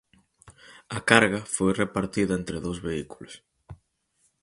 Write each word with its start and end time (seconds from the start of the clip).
A 0.97 0.99
carga 1.09 1.41
foi 1.55 1.71
repartida 1.83 2.33
entre 2.39 2.57
dous 2.65 2.79
vehículos. 2.87 3.33